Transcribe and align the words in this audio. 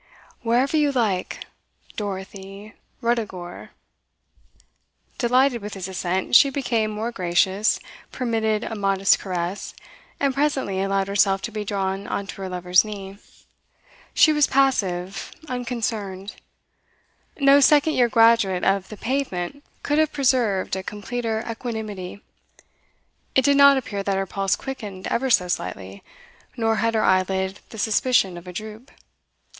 'Wherever 0.41 0.75
you 0.77 0.91
like. 0.91 1.45
"Dorothy," 1.95 2.73
"Ruddigore"' 3.01 3.69
Delighted 5.19 5.61
with 5.61 5.75
his 5.75 5.87
assent, 5.87 6.35
she 6.35 6.49
became 6.49 6.89
more 6.89 7.11
gracious, 7.11 7.79
permitted 8.11 8.63
a 8.63 8.73
modest 8.73 9.19
caress, 9.19 9.75
and 10.19 10.33
presently 10.33 10.81
allowed 10.81 11.07
herself 11.07 11.43
to 11.43 11.51
be 11.51 11.63
drawn 11.63 12.07
on 12.07 12.25
to 12.25 12.41
her 12.41 12.49
lover's 12.49 12.83
knee. 12.83 13.19
She 14.15 14.33
was 14.33 14.47
passive, 14.47 15.31
unconcerned; 15.47 16.35
no 17.39 17.59
second 17.59 17.93
year 17.93 18.09
graduate 18.09 18.63
of 18.63 18.89
the 18.89 18.97
pavement 18.97 19.63
could 19.83 19.99
have 19.99 20.11
preserved 20.11 20.75
a 20.75 20.81
completer 20.81 21.43
equanimity; 21.47 22.23
it 23.35 23.45
did 23.45 23.55
not 23.55 23.77
appear 23.77 24.01
that 24.01 24.17
her 24.17 24.25
pulse 24.25 24.55
quickened 24.55 25.05
ever 25.09 25.29
so 25.29 25.47
slightly, 25.47 26.03
nor 26.57 26.77
had 26.77 26.95
her 26.95 27.03
eyelid 27.03 27.59
the 27.69 27.77
suspicion 27.77 28.35
of 28.35 28.47
a 28.47 28.51
droop. 28.51 28.89